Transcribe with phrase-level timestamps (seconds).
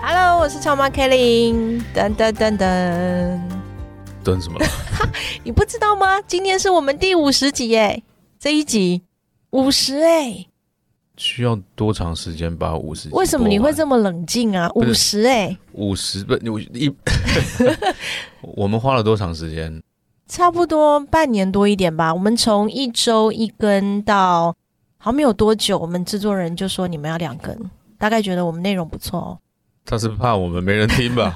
[0.00, 1.82] Hello，我是超妈 Kelly。
[1.94, 3.40] 噔噔噔噔，
[4.24, 4.58] 噔什么？
[5.44, 6.20] 你不知道吗？
[6.22, 8.02] 今天是我们第五十集耶！
[8.38, 9.02] 这一集
[9.50, 10.46] 五十哎，
[11.16, 13.08] 需要多长时间把五十？
[13.10, 14.70] 为什么你会这么冷静啊？
[14.74, 16.34] 五十哎，五十不？
[16.50, 16.94] 我一
[18.40, 19.82] 我们花了多长时间？
[20.28, 22.12] 差不多半年多一点吧。
[22.14, 24.54] 我们从一周一根到
[24.98, 27.58] 好没有多久，我们制作人就说你们要两根，
[27.98, 29.40] 大概觉得我们内容不错。
[29.88, 31.34] 他是怕我们没人听吧？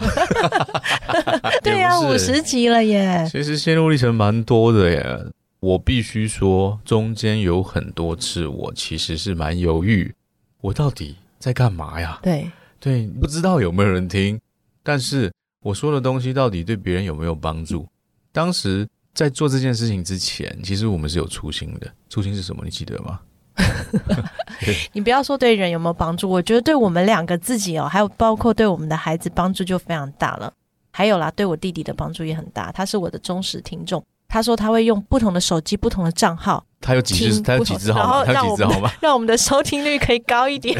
[1.65, 3.27] 对呀，五十集了耶！
[3.33, 5.24] 其实心路历程蛮多的耶。
[5.60, 10.15] 我必须说，中间有很多次，我其实是蛮犹豫，
[10.60, 12.18] 我到底在干嘛呀？
[12.23, 14.38] 对对，不知道有没有人听，
[14.82, 15.32] 但是
[15.63, 17.88] 我说的东西到底对别人有没有帮助？
[18.32, 21.91] 当时在做这件事情之前，其实我们是有初心的。
[22.10, 22.63] 初心是什么？
[22.65, 23.19] 你记得吗？
[24.92, 30.52] 你不要说对人有没有帮助，我觉得对我们两个自己哦，还有包括对我们的孩子帮助就非常大了。
[30.90, 34.02] 还有啦，对我弟弟的帮助也很大，他是我的忠实听众。
[34.28, 38.90] 他说他会用不同的手机、不同的账号，他有几只，他有几只号，他有几只号吗？
[39.00, 40.78] 让我们的收听率可以高一点。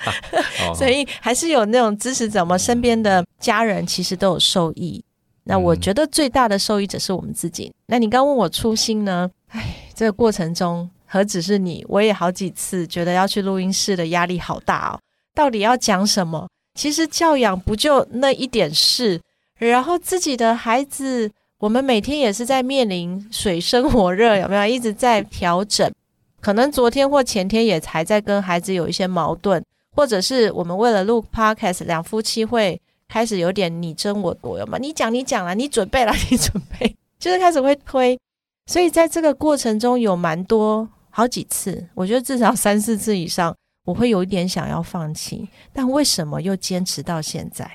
[0.76, 5.02] 所以还是有那种支持者，我们身边的家人其实都有受益。
[5.44, 7.72] 那我觉得最大的受益者是我们自己。
[7.86, 9.30] 那你刚问我初心呢？
[9.48, 10.88] 哎，这个过程中。
[11.12, 14.98] 何止是你，我也好几次觉得要去录音室的压力好大哦。
[15.34, 16.48] 到底要讲什么？
[16.74, 19.20] 其实教养不就那一点事，
[19.58, 25.92] 然后自己的孩子，我们每天也是在面临水深火热，有没有一直在调整？
[26.40, 29.62] 可能昨天或前天也还在跟孩子有一些矛盾，
[29.94, 34.78] 或者是我们为了录 podcast，两夫妻会开始有点你争我夺，有吗？
[34.78, 38.18] 你讲你讲了，你准备了你准备， 就是开始会推，
[38.64, 40.88] 所以在这个过程中有蛮多。
[41.14, 47.70] 好几次，我觉得至少三四次以上，我会有一点想要放弃，但为什么又坚持到现在？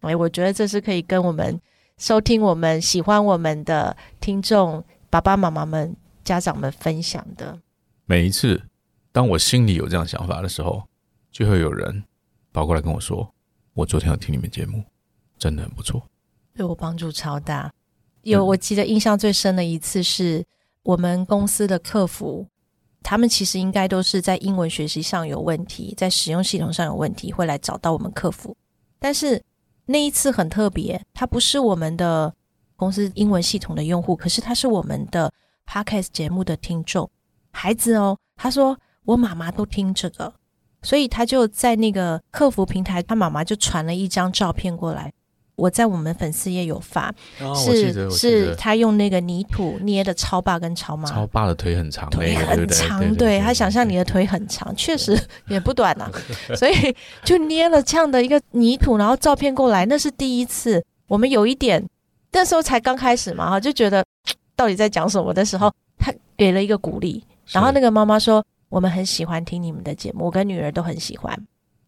[0.00, 1.60] 哎，我觉得这是可以跟我们
[1.98, 7.58] 收听、我们喜欢我们的听众、爸爸妈妈们、家长们分享的。
[8.04, 8.62] 每一次，
[9.10, 10.84] 当我心里有这样想法的时候，
[11.32, 12.04] 就会有人
[12.52, 13.28] 跑过来跟我说
[13.74, 14.84] ：“我昨天有听你们节目，
[15.36, 16.00] 真的很不错，
[16.54, 17.72] 对我帮助超大。”
[18.22, 20.44] 有，我记得印象最深的一次是
[20.84, 22.46] 我们公司的客服。
[23.02, 28.56] 他们其实应该都是在英文学习上有问题，在使用系统上有问题，会来找到我们客服。
[28.98, 29.42] 但是
[29.84, 32.34] 那一次很特别，他不是我们的
[32.74, 35.32] 公司英文系统的用户，可是他是我们的
[35.66, 37.08] podcast 节目的听众
[37.52, 38.18] 孩子哦。
[38.36, 40.34] 他说我妈妈都听这个，
[40.82, 45.12] 所以他就在那个客服平台，他妈妈就传了一张照片过来。
[45.56, 47.12] 我在我们粉丝也有发，
[47.54, 55.18] 是是他用那个泥土捏的超爸跟超妈，超爸的腿很长，腿很长，对他想象你的腿很长，确实
[55.48, 56.10] 也不短呐，
[56.54, 56.94] 所以
[57.24, 61.82] 就捏了这样的一个泥土，然后照片过来，那是第一次，我们有一点
[62.32, 64.04] 那时候才刚开始嘛哈，就觉得
[64.54, 71.34] 到底在讲什么的时候，他给了一个鼓励，然后那个妈妈说我们很喜欢听你们的节目，我跟女儿都很喜欢，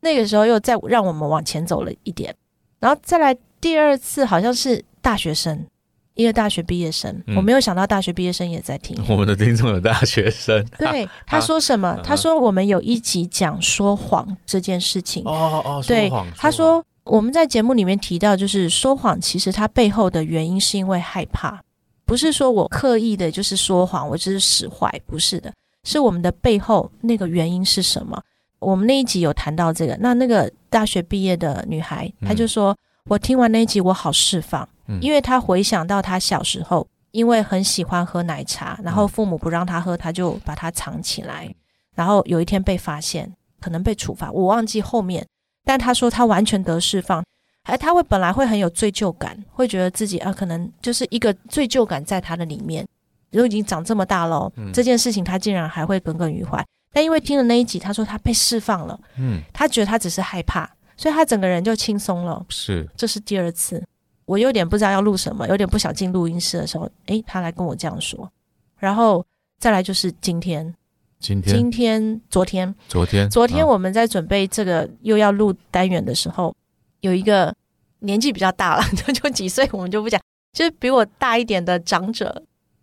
[0.00, 2.34] 那个时候又再让我们往前走了一点，
[2.80, 3.36] 然后再来。
[3.60, 5.66] 第二次好像是大学生，
[6.14, 8.96] 一个大学毕业生，我没有想到大学毕业生也在听。
[9.08, 11.98] 我们的听众有大学生，对他说什么？
[12.04, 15.24] 他说我们有一集讲说谎这件事情。
[15.24, 21.60] 哦哦，对，他说我们在节目里面提到，就是说谎，其实它背后的原因是因为害怕，
[22.04, 25.52] 不是说我刻意的就是说谎，我就是使坏，不是的，
[25.84, 28.22] 是我们的背后那个原因是什么？
[28.60, 29.96] 我们那一集有谈到这个。
[30.00, 32.76] 那那个大学毕业的女孩，她就说。
[33.08, 34.68] 我听完那一集，我好释放，
[35.00, 41.52] 因为他回想到他小时候，因为很喜欢喝奶茶，然后父母不让他喝，他就把它藏起来，
[41.94, 45.26] 然后有一天被发现，可能被处罚，我忘记后面，
[45.64, 47.24] 但他说他完全得释放，
[47.64, 52.86] 还他会本来会很有罪疚感，会觉得自己啊，可能就是一个罪疚感在他的里面，
[53.30, 56.62] 都已经长这么大了，这件事情他竟然还会耿耿于怀，
[56.92, 60.68] 但因为听了那一集，他说他被释放了，嗯，他觉得他只是害怕。
[60.98, 62.44] 所以他整个人就轻松了。
[62.50, 63.82] 是，这是第二次，
[64.26, 68.30] 我有点不知道要录什么，有点不想进录音室的时候，诶，他来跟我这样说。
[68.76, 69.24] 然后
[69.58, 70.74] 再来就是今天，
[71.20, 76.54] 今天，今天，昨天，昨天，昨天我们在准备这个又要录单元的时候，
[77.00, 77.54] 有一个
[78.00, 80.20] 年纪比较大了，就 就几岁我们就不讲，
[80.52, 82.42] 就是比我大一点的长者，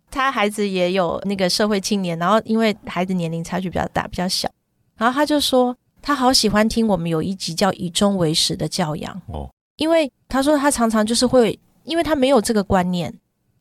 [0.10, 4.50] 他孩子也有那个社会青年，然后因为孩子年龄差距比较大，比较小，
[4.98, 13.12] 然后他就说他好喜欢听我们有一集叫以终为始的教养哦，因为他说他常常就是会，因为他没有这个观念，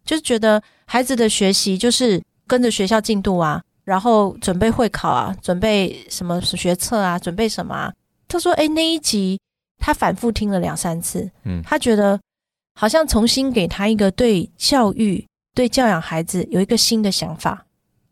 [0.04, 7.90] 就是觉得孩子的学习就是跟着学校进度啊，然后准备会考啊，准备什么学测啊，准备什么啊。
[8.28, 9.40] 他说：“哎，那一集
[9.78, 12.20] 他反复听了两三次，嗯，他觉得
[12.78, 17.64] 好像重新给他一个对教育、对教养孩子有一个新的想法。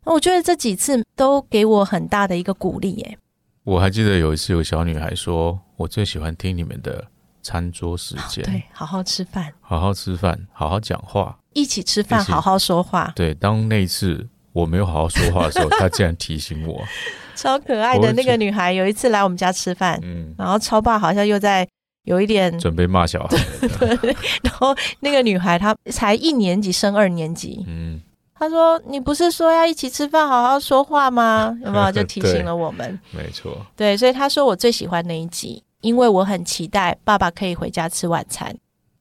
[0.05, 2.93] 我觉得这几次都给我很大的一个鼓励。
[2.93, 3.19] 耶。
[3.63, 7.05] 我还记得有一次有小女孩说：‘我最喜欢听你们的
[7.41, 16.83] 餐桌时间，对，好好吃饭，好好吃饭，好好讲话，一起吃饭，好好说话。’对，当那一次我没有好好说话的时候，她竟然提醒我。
[17.35, 21.67] ”超可爱的那个女孩，有一次来我们家吃饭，嗯，然后超爸好像又在
[22.03, 23.37] 有一点准备骂小孩，
[23.79, 28.01] 对，然后那个女孩她才一年级升二年级，嗯，
[28.43, 31.57] 她说你不是说要一起吃饭好好说话吗？
[31.63, 32.99] 有没有 就提醒了我们？
[33.11, 38.53] 没错，对，所以他说我最喜欢那一集，因为我很期待爸爸可以回家吃晚餐，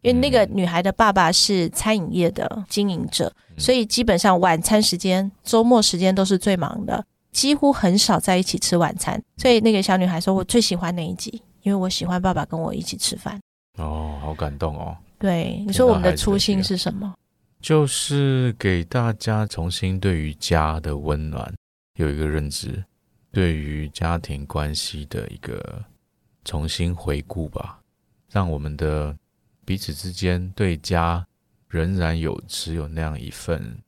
[0.03, 7.05] 因为那个女孩的爸爸是餐饮业的经营者，所以基本上晚餐时间、周末时间都是最忙的。
[7.33, 13.41] 几乎很少在一起吃晚餐，所以那个小女孩说：“我最喜欢那一集，因为我喜欢爸爸跟我一起吃饭。”
[13.79, 14.95] 哦，好感动哦！
[15.19, 17.15] 对，你说我们的初心是什么？
[17.63, 21.55] 就是给大家重新对于家的温暖
[21.95, 22.85] 有一个认知，
[23.31, 25.83] 对于家庭关系的一个
[26.45, 27.79] 重新回顾吧，
[28.31, 29.17] 让我们的
[29.65, 31.25] 彼此之间对家
[31.69, 33.79] 仍然有持有那样一份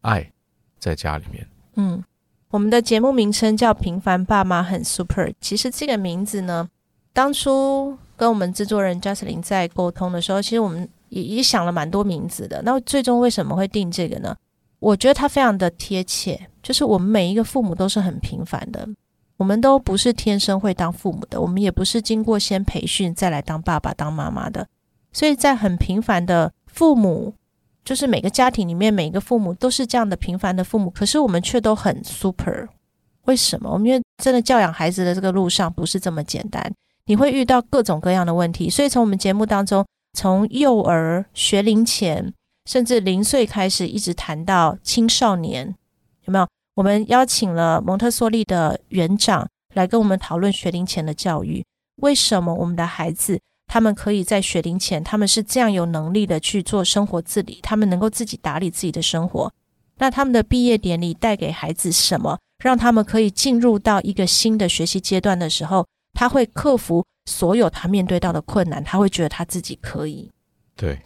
[0.00, 0.32] 爱
[0.78, 1.46] 在家里面。
[1.76, 2.02] 嗯。
[2.50, 5.24] 我们的节目名称叫《平凡爸妈很 super》。
[5.38, 6.66] 其实这个名字呢，
[7.12, 12.62] 当初跟我们制作人 j u s t i n 在沟通的时候，其实我们也也想了蛮多名字的。
[12.62, 14.36] 那最终为什么会定这个呢？
[14.78, 18.88] 我觉得它非常的贴切，就是我们每一个父母都是很平凡的，
[19.36, 24.66] 我们都不是天生会当父母的，我们也不是经过先培训再来当爸爸当妈妈的。
[25.12, 27.34] 所以在很平凡的父母。
[27.84, 32.68] 就是每个家庭里面，每一个父母都是这样的平凡的父母，可是我们却都很 super。
[33.24, 33.70] 为什么？
[33.70, 36.70] 我们因为真的教养孩子的这个路上不是这么简单，
[37.06, 38.68] 你会遇到各种各样的问题。
[38.68, 39.82] 所以从我们节目当中，
[40.12, 42.32] 从幼儿学龄前，
[42.64, 45.74] 甚至零岁开始，一直谈到青少年，
[46.24, 46.46] 有没有？
[46.74, 51.64] 我们邀请了蒙特梭利的园长来跟我们讨论学龄前的教育。
[51.96, 53.40] 为什么我们的孩子？
[53.66, 59.52] 他们可以在学龄前，他们是这样有能力的去做生活自理，他们能够自己打理自己的生活。
[59.98, 62.38] 那他们的毕业典礼带给孩子什么？
[62.62, 70.30] 让他们可以进入到一个新的学习阶段的时候，他会克服所有他面对到的困难，他会觉得他自己可以。
[70.74, 70.98] 对，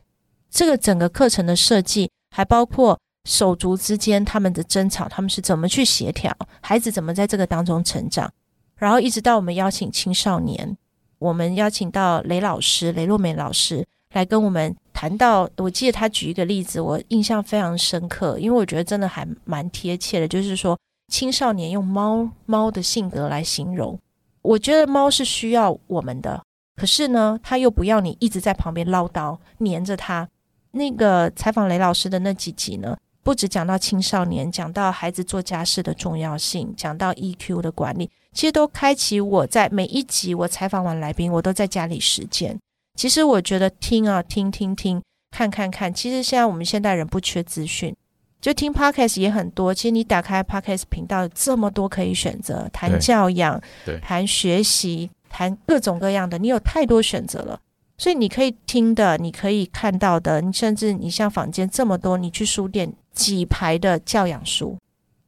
[0.48, 8.32] 这个整个课程的设计，还包括手足之间他们的争吵，他们是怎么去协调，孩子怎么在这个当中成长，
[8.76, 10.76] 然后一直到我们邀请青少年。
[11.18, 20.76] 我们邀请到雷老师雷洛美老师来跟我们谈到，我记得他举一个例子，我印象非常深刻，因为我觉得真的还蛮贴切的，就是说
[21.12, 23.96] 青少年用猫猫的性格来形容，
[24.42, 26.42] 我觉得猫是需要我们的，
[26.76, 30.28] 可是呢，它又不要你一直在旁边唠叨黏着它。
[30.72, 32.96] 那个采访雷老师的那几集呢？
[33.22, 42.58] 不止讲到青少年，讲到孩子做家事的重要性，讲到 EQ 的管理，其实都开启我在每一集我采访完来宾，我都在家里实践。
[42.96, 47.94] 其实我觉得听啊听听听，看看看，其实现在我们现代人不缺资讯，
[48.42, 49.72] 就听 Podcast 也很多。
[49.72, 53.62] 其实你打开 Podcast 频道，这么多可以选择，谈教养，
[54.02, 57.60] 谈学习，谈各种各样的，你有太多选择了。
[57.96, 64.76] 所以你可以听的，你可以看到的，你甚至你像坊间这么多，你去书店几排的教养书，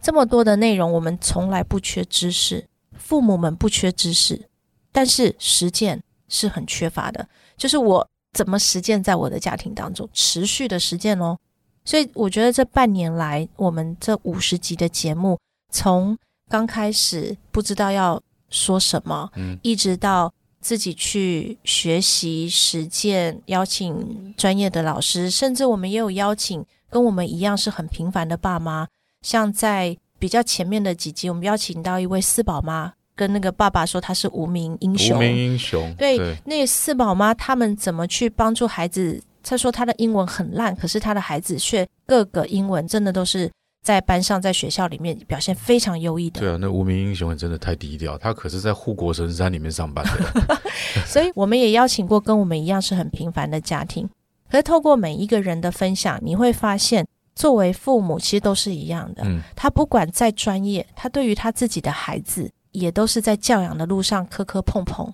[0.03, 2.67] 这么多的内容，我们从来不缺知识，
[2.99, 4.49] 父母们不缺知识，
[4.91, 7.29] 但是实践是很缺乏的。
[7.57, 11.39] 就是我怎么实践在我的家庭当中，持续的实践哦。
[11.85, 15.39] 所以我觉得这半年来，我们这五十集的节目，
[15.71, 16.17] 从
[16.49, 20.33] 刚开始不知道要说什么，嗯，一直到。
[20.65, 28.89] 自己去学习实践，邀请专业的老师，甚至我们也有邀请跟我们一样是很平凡的爸妈。
[29.21, 35.19] 像在比较前面的几集，我们邀请到一位四宝妈，跟那个爸爸说他是无名英雄。
[35.19, 35.95] 无名英雄。
[35.99, 39.23] 对，那四宝妈他们怎么去帮助孩子？
[39.45, 43.51] 他说他的英文很烂，可是他的孩子却各个英文真的都是
[43.83, 46.41] 在班上、在学校里面表现非常优异的。
[46.41, 50.61] 对啊，那无名英雄真的太低调，他可是在护国神山里面上班的。
[51.07, 54.09] 所以我们也邀请过跟我们一样是很平凡的家庭，
[54.51, 59.23] 可是透过每一个人的分享，你会发现，作为父母其实都是一样的。
[59.25, 65.13] 嗯，他不管再专业，他对于他自己的孩子，也都是在教养的路上磕磕碰碰。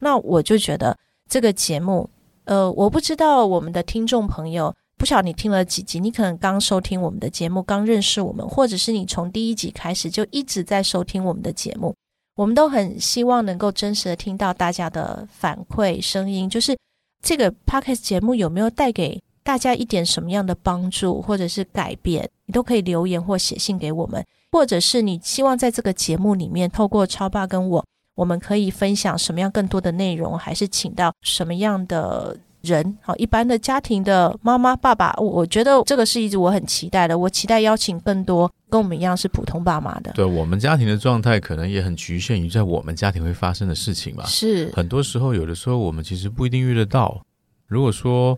[0.00, 0.96] 那我就觉得
[1.28, 2.08] 这个节目，
[2.48, 4.74] 呃，我不知道我们的听众朋友。
[4.96, 11.94] 不晓得你听了几集，你可能刚收听我们的节目，刚认识我们，或者是你从第一集开始就一直在收听我们的节目。
[12.34, 16.76] 我们都很希望能够真实的听到大家的反馈声音，就是
[17.22, 27.84] 这个 podcast 节目有没有带给大家一点什么样的帮助，或者是改变，你都可以留言或写信给我们，或者是你希望在这个节目里面透过超爸跟我，
[28.18, 32.36] 我们可以分享什么样更多的内容，还是请到什么样的。
[32.62, 37.16] 人好，一般的家庭的妈妈、爸爸，我觉得这个是一直我很期待的。
[37.16, 40.10] 我期待邀请更多跟我们一样是普通爸妈的。
[40.12, 44.24] 对我们家庭的状态，可能也很局限于在我们家庭会发生的事情吧。
[44.26, 47.22] 是很多时候，有的时候我们其实不一定遇得到。
[47.68, 48.36] 如果说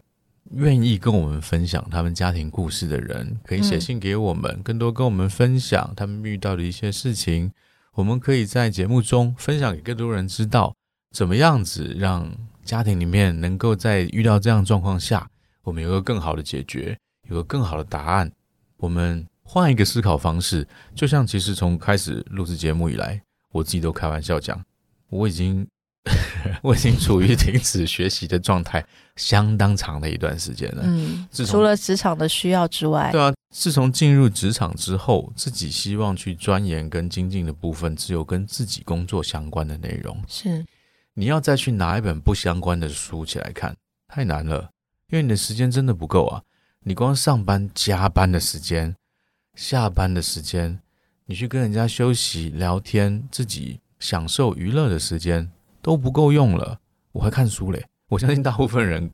[0.50, 7.50] 愿意跟我们分享他们家庭故事的人，可以写信给我们，更多跟我们分享他们遇到的一些事情。
[8.00, 10.74] 我们可以在节目中分享给更多人知道，
[11.14, 12.28] 怎么样子让。
[12.62, 15.28] 家庭里面能够在遇到这样状况下，
[15.64, 16.96] 我们有个更好的解决，
[17.28, 18.30] 有个更好的答案。
[18.76, 24.62] 我们换一个思考方式，就像其实从开始录制节目以来，我自己都开玩笑讲，
[25.08, 25.66] 我已经
[26.62, 28.84] 我已经处于停止学习的状态
[29.16, 30.82] 相当长的一段时间了。
[30.84, 40.22] 嗯，除了职场的需要之外，对啊，自从进入职场之后，自己希望去钻研跟精进的部分，只有跟自己工作相关的内容。
[40.28, 40.64] 是。
[41.14, 43.76] 你要再去拿一本不相关的书起来看，
[44.06, 44.70] 太难了，
[45.08, 46.42] 因为你的时间真的不够啊！
[46.84, 48.94] 你光上班加班的时间、
[49.54, 50.80] 下班的时间，
[51.26, 55.50] 你去跟人家休息、聊天、自己享受娱乐的时间
[55.82, 56.78] 都不够用了，
[57.12, 57.84] 我还看书嘞！
[58.08, 59.10] 我相信大部分人，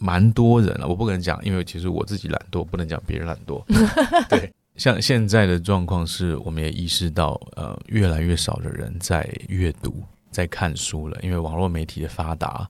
[0.00, 3.62] 蛮多人了，我不可能讲，因为其实我自己懒惰，不能讲别人懒惰。
[4.28, 10.02] 对，像现在的状况是，我们也意识到，呃，越来越少的人在阅读。
[10.30, 12.68] 在看书了，因为网络媒体的发达，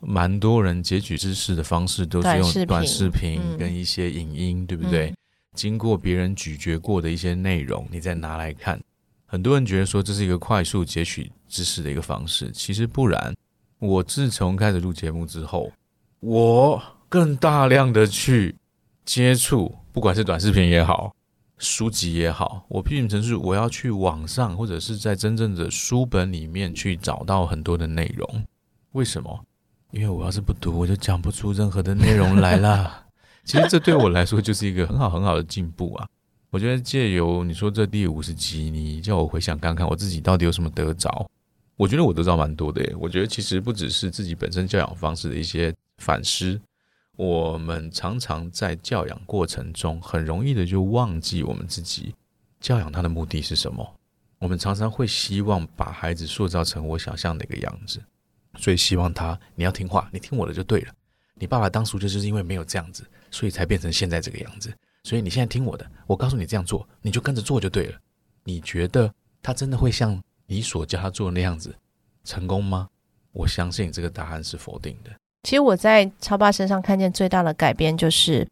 [0.00, 5.14] 蛮多人截取知识的方式都是用短视频跟一些影音，对不对？
[5.54, 8.80] 经过别人咀嚼过的一些内容，你再拿来看，
[9.26, 13.32] 很多人觉得说这是一个快速截取知识的一个方式，其实不然。
[13.78, 15.70] 我自从开始录节目之后，
[16.24, 18.56] 我更大量的去
[19.04, 21.14] 接触，不管是短视频也好。
[21.58, 28.44] 书籍也好，我批评成是我要去网上或者是在真正的书本里面去找到很多的内容。
[28.92, 29.44] 为什么？
[29.90, 33.04] 因为我要是不读，我就讲不出任何的内容来了。
[33.44, 36.08] 其实这对我来说就是一个很好很好的进步啊！
[36.48, 41.30] 我觉得借由你说这第五十集，你叫我回想看看我自己到底有什么得着，
[41.76, 42.82] 我觉得我得着蛮多的。
[42.98, 46.60] 我觉得其实不只是自己本身教养方式的一些反思。
[47.16, 52.14] 我们常常在教养过程中，很容易的就忘记我们自己
[52.60, 53.94] 教养他的目的是什么。
[54.40, 58.02] 我们常常会希望把孩子塑造成我想象的一个样子，
[58.58, 60.92] 所以希望他你要听话，你听我的就对了。
[61.34, 64.76] 你爸爸当初就是因为没有这样子，所以才变成现在这个样子。
[65.04, 67.98] 所以你现在听我的，我告诉你这样做，你就跟着做就对了。
[68.42, 71.74] 你觉得他真的会像你所教他做的那样子
[72.24, 72.88] 成功吗？
[73.32, 75.10] 我相信这个答案是否定的。
[75.44, 78.48] 其实我在超爸身上看见最大的改变，就是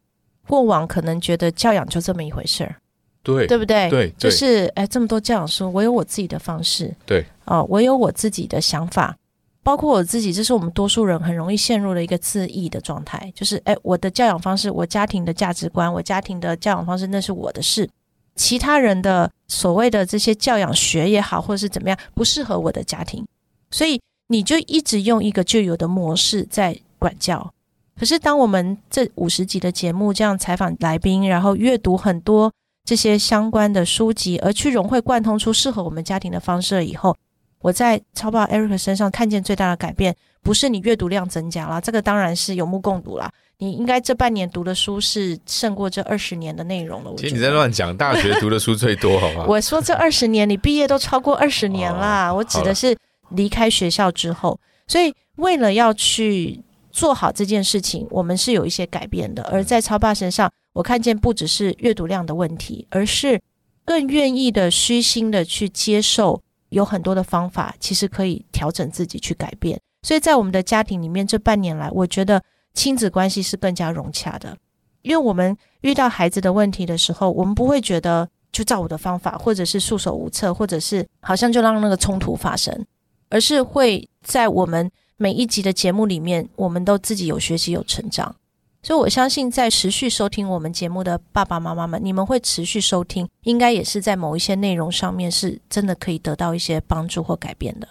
[0.47, 2.75] 过往可能觉得教养就这么一回事儿，
[3.23, 3.89] 对对不对？
[3.89, 9.17] 对，就是哎，这么多教养书，我有我自己的方式，对，哦，我有我自己的想法，
[9.63, 17.89] 包括我自己，这是我们多数人很容易陷入的一个自义的状态，就是哎，我的教养方式，我家庭的价值观，我家庭的教养方式，那是我的事，
[18.35, 23.25] 其他人的所谓的这些教养学也好，或者是怎么样，不适合我的家庭，
[23.71, 23.99] 所以。
[24.33, 27.53] 你就一直用一个旧有的模式在管教，
[27.95, 32.51] 可是当我们这五十集的节目这样采访来宾，然后阅读很多
[32.83, 37.15] 这些相关的书籍，而去融会贯通出适合我们家庭的方式了以后，
[37.61, 43.29] 我在超爸 Eric 身上看见最大的改变，不是你阅读量增加了，这个当然是有目共睹了。
[43.59, 47.13] 你应该这半年读的书是胜过这二十年的内容了。
[47.17, 49.45] 其实你在乱讲，大学读的书最多，好吗？
[49.47, 52.33] 我说这二十年，你毕业都超过二十年啦。
[52.33, 52.97] 我指的是。
[53.33, 56.61] 离开学校之后，所以为了要去
[56.91, 59.43] 做好这件事情，我们是有一些改变的。
[59.43, 63.41] 而在超爸身上，我看见不只是阅读量的问题，而是
[63.85, 69.79] 更愿意的虚心的去接受，有很多的方法其实可以调整自己去改变。
[70.03, 72.41] 所以在我们的家庭里面，这半年来，我觉得
[72.73, 74.57] 亲子关系是更加融洽的，
[75.01, 82.85] 因为我们遇到孩子的问题的时候，我们不会觉得就照我的方法，或者是束手无策，或者是好像就让那个冲突发生，
[83.33, 88.35] 而是会在我们每一集的节目里面，我们都自己有学习有成长。
[88.83, 97.87] 所以我相信，在持续收听我们节目的爸爸妈妈们，你们会持续收听，应该也是在某一些内容上面是真的可以得到一些帮助或改变的。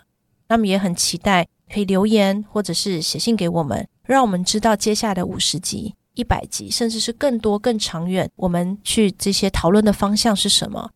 [0.46, 5.96] 那么也很期待可以留言或者是写信给我们，让我们知道接下来的五十集。
[6.14, 10.90] 一百集，甚至是更多、更长远，我们去这些讨论的方向是什么？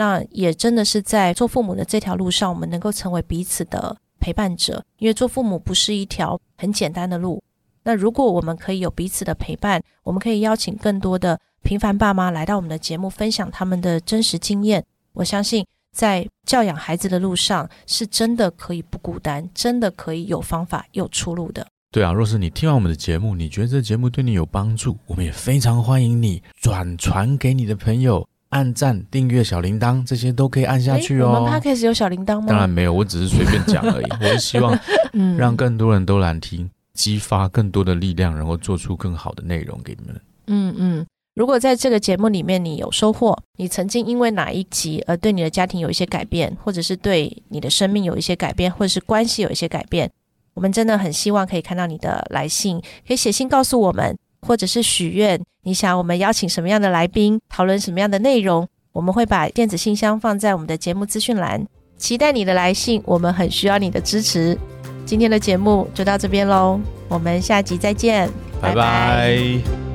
[0.00, 4.82] 那也真的是在做父母的这条路上，我们能够成为彼此的陪伴者。
[4.96, 7.42] 因为做父母不是一条很简单的路。
[7.82, 14.82] 那如果我们可以有彼此的陪伴，我们可以邀请更多的平凡爸妈来到我们的节目，分享他们的真实经验。
[15.12, 21.66] 我相信，在教养孩子的路上，是真的可以不孤单，真的可以有方法、有出路的。
[21.92, 31.32] 对啊，若是你听完我们的节目，你觉得这节目对你有帮助，我们也非常欢迎你转传给你的朋友，按赞、订阅、小铃铛，这些都可以按下去哦。
[31.32, 32.46] 我们 podcast 有小铃铛吗？
[32.48, 34.06] 当然没有，我只是随便讲而已。
[34.20, 34.78] 我是希望
[35.38, 40.20] 让更多人都来听，激发更多的力量，然后做出更好的内容给你们。
[40.48, 50.10] 嗯嗯，如果在这个节目里面你有收获，你曾经因为哪一集而对你的家庭有一些改变，或者是对你的生命有一些改变，或者是关系有一些改变。
[50.54, 55.40] 我们真的很希望可以看到你的来信，可以写信告诉我们，或者是许愿。
[55.62, 63.02] 你想我们邀请什么样的来宾，讨论什么样的内容，我们会把电子信箱放在我们的节目资讯栏，期待你的来信。
[63.04, 64.56] 我们很需要你的支持。
[65.04, 69.89] 今天的节目就到这边喽，我们下集再见，拜拜。